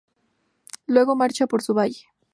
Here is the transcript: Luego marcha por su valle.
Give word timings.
Luego 0.87 1.15
marcha 1.15 1.45
por 1.45 1.61
su 1.61 1.75
valle. 1.75 2.07